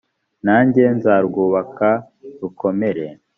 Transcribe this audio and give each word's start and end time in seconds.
nanjye 0.45 0.83
nzarwubaka 0.97 1.89
rukomere 2.39 3.05